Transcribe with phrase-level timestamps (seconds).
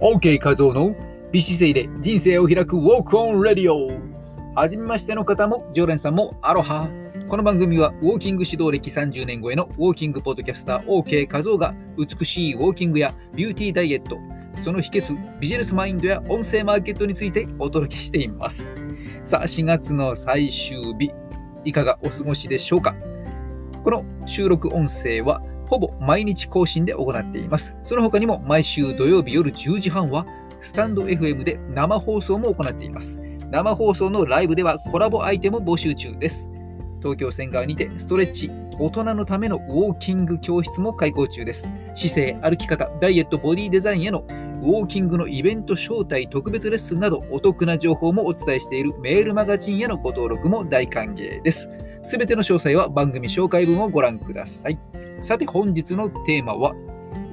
[0.00, 0.94] OK 画像の
[1.32, 3.90] 美姿勢で人生を開くウォークオンレディオ
[4.54, 6.88] はじめましての方も常連さんもアロハ。
[7.28, 14.18] この番組はウォーキング指導歴30年超えのウォーキングポッドキャスター OK 画像が美しいウォーキングやビューティーダイエット。
[14.62, 18.68] その秘訣ビジネスマインドや音声マーケットについてお届けしています。
[19.24, 21.10] さあ4月の最終日
[21.64, 22.94] いかがお過ごしでしょうか？
[23.82, 27.76] この収録音声はほぼ毎日更新で行っています。
[27.84, 30.26] その他にも毎週土曜日夜10時半は
[30.60, 33.20] スタンド FM で生放送も行っています。
[33.50, 36.50] 生放送のライブではコラボアイテム募集中です。
[37.00, 41.68] 東京線側にてストレッチ、大人のためのウォーキング教室も開講中です。
[41.94, 44.24] 姿勢、歩き方、ダイエット、ボディデザインへの
[44.62, 51.68] ウォーキングのイベント招待特別レッスンなどお得な情報もお伝えしているメールマガジンへのご登録も大歓迎です。
[52.02, 55.07] すべての詳細は番組紹介文をご覧ください。
[55.22, 56.72] さて本日のテーマは、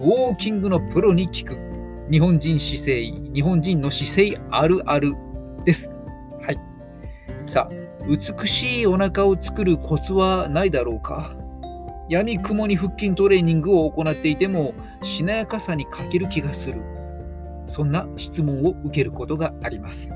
[0.00, 1.56] ウォーキングのプロに聞く
[2.10, 5.14] 日本人姿勢、日本人の姿勢あるある
[5.64, 5.90] です。
[6.40, 6.58] はい。
[7.46, 7.74] さあ、
[8.06, 11.36] 美しいお腹を作るコツはないだろうか？
[12.08, 16.82] 闇雲に腹筋トレーニングを行っていてもしなやかさに欠ける気がする。
[17.66, 20.10] そんな質問を受けることがあります。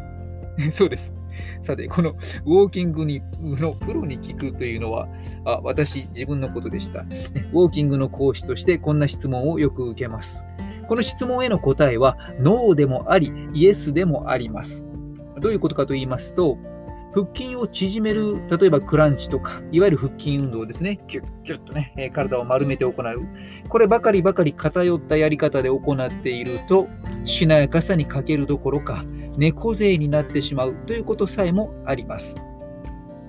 [0.73, 1.15] そうです。
[1.61, 5.09] さて、このウォーキングにのプロに聞くというのは
[5.45, 7.01] あ、私、自分のことでした。
[7.01, 10.45] ウォーキングの講師としてこんな質問をよく受けます。
[10.89, 14.85] この質問への答えは、ノーでもあり、イエスでもあります。
[15.41, 16.59] どういうことかと言いますと、
[17.15, 21.01] 腹筋を縮める、例えばクランチとか、いわゆる腹筋運動ですね。
[21.07, 22.95] キュッキュッとね、え体を丸めて行う。
[23.69, 26.89] こればかりばかり偏ったやり方で行っていると、
[27.25, 29.05] しなやかさに欠けるどころか、
[29.37, 32.37] 猫背になってしまうということさえもあります。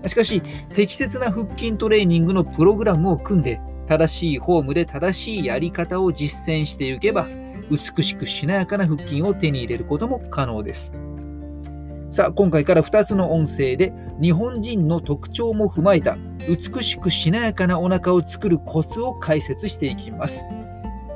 [0.08, 0.41] しかし、
[0.73, 7.27] 適切な腹筋トレーニングのプログラムを組んで、正しいフォームで正しいやり方を実践していけば、
[7.69, 10.93] 美しくしなやかな腹筋を手に入れることも可能です。
[12.19, 16.17] さあ、今回から2つの音声で日本人の特徴も踏まえた
[16.49, 20.43] 美しくしなやかなお腹を作るコツを解説していきます。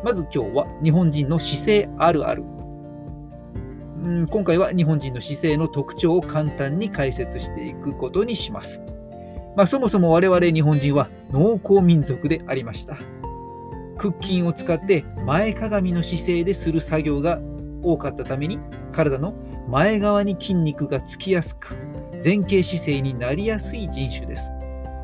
[0.01, 2.43] まず今日は日本人の姿勢あるある。
[4.01, 8.81] うん今回は日本人の姿勢の特徴を簡単に解説していくことにします。
[9.57, 12.95] まあ、そもそも我々日本人は農耕民族でありました。
[13.97, 17.41] 腹筋を使って前かがみの姿勢でする作業が
[17.81, 18.57] 多かったために
[18.93, 19.33] 体の
[19.67, 21.75] 前側に筋肉がつきやすく
[22.23, 24.51] 前傾姿勢になりやすい人種です。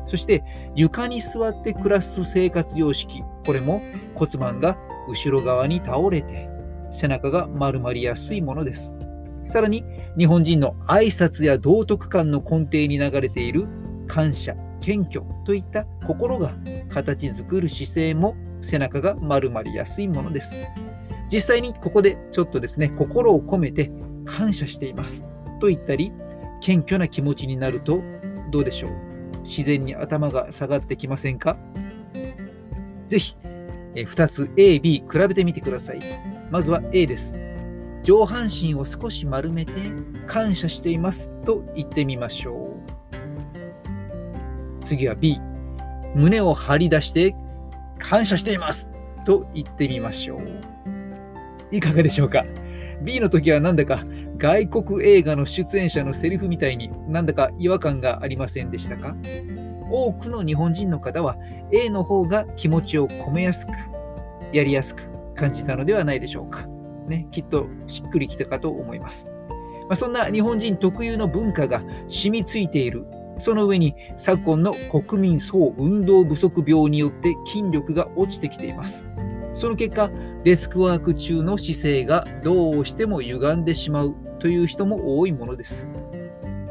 [0.06, 0.42] そして
[0.74, 3.80] 床に座って暮らす生活様式これも
[4.14, 4.76] 骨盤が
[5.08, 6.48] 後ろ側に倒れて
[6.92, 8.94] 背中が丸まりやすいものです。
[9.46, 9.84] さらに
[10.16, 13.66] 日本人の挨拶や道徳観の根底に流れている
[14.06, 16.52] 感謝謙虚といった心が
[16.88, 20.54] 形作る姿勢も背中が丸まりやすいものです。
[21.32, 23.90] 実際にここでちょっとですね心を込めて
[24.24, 25.24] 感謝しています
[25.60, 26.12] と言ったり、
[26.60, 28.02] 謙虚な気持ちになると
[28.50, 28.90] どうでしょう？
[29.42, 31.56] 自然に頭が下がってきませんか？
[33.08, 33.36] ぜひ、
[33.94, 36.00] 2つ A、B 比べてみてください。
[36.50, 37.34] まずは A です。
[38.02, 39.72] 上半身を少し丸めて
[40.26, 42.76] 感謝していますと言ってみましょ
[44.80, 44.84] う。
[44.84, 45.38] 次は B。
[46.14, 47.36] 胸を張り出して
[47.98, 48.88] 感謝しています
[49.24, 50.40] と言ってみましょう。
[51.70, 52.44] いかがでしょうか
[53.02, 54.04] ?B の時はなんだか
[54.36, 59.14] 外国映画の出演者のセリフみたいになんだか違和感がありませんでしたか？
[59.90, 61.36] 多くの日本人の方は
[61.72, 63.72] A の方が気持ちを込めやすく、
[64.52, 66.66] やりやすく感じたのではないでしょうか。
[67.06, 69.26] ね、きっとしっくりきたかと思います。
[69.88, 73.04] まあ、そんな日本人特有の文化が染みついている。
[73.36, 79.06] その上に昨今の国民総運動不足病によって筋力が落ちてきています。
[79.52, 80.10] その結果、
[80.44, 85.86] デスクワーク中の姿勢がどうしても歪んでしまうという人も多いものです。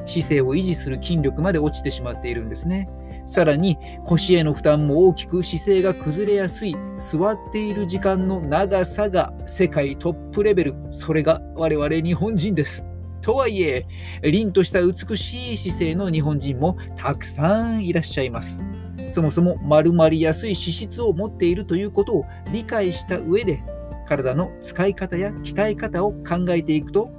[0.05, 2.89] 姿勢を維持する筋力まで落ちてしまっているんですね。
[3.27, 12.83] さらに腰への負担も大きく姿勢が崩れやすい座っている時間の長さが世界トップレベルそれが我々日本人です。
[13.21, 13.83] とはいえ
[14.23, 18.63] 凛とした美しい姿勢の日本人もたくさんいらっしゃいます。
[19.09, 23.63] そもそも丸まりやすい脂質を持っているということを理解した上で
[24.07, 27.09] 体の使い方や鍛え方を考えていくと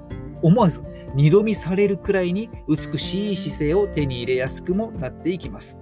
[0.43, 0.83] 思わず
[1.15, 5.77] 二度見されるくらいに美しい姿勢を手に入れやすくもなっていきます。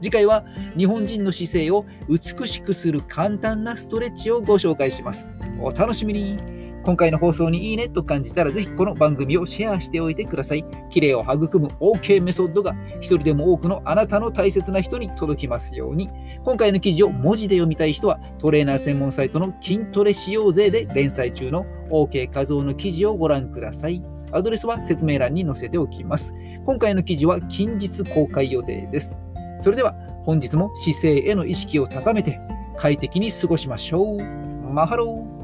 [0.00, 0.44] 次回は
[0.76, 5.26] 日本人の姿勢を美しくする簡単なストレッチをご紹介します。
[5.60, 6.36] お楽しみに
[6.84, 10.64] 今回の放送にいいねと感じたら、ぜひこの番組をシェアしておいてください。
[10.90, 16.08] 綺麗を育む OK メソッドが一人でも多くのあなたの大切な人に届きますように。
[16.44, 24.02] 今回の記事を文字で読みたい人は、トレーナー専門サイトの筋トレ使用税で連載中の OK 画像の記事をご覧ください。
[24.32, 26.34] アドレスは説明欄に載せておきます。
[26.64, 29.18] 今回の記事は近日公開予定です。
[29.58, 32.38] それでは本日も姿勢への意識を高めて
[32.76, 34.22] 快適に過ごしましょう。
[34.70, 35.38] マハロー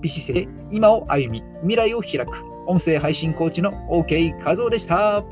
[0.00, 2.32] 美姿勢、今を歩み、未来を開く、
[2.66, 5.22] 音声配信コーチの OK 和夫でした。